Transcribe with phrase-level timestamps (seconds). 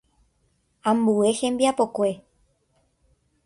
[0.89, 2.11] Ambue hembiapokue.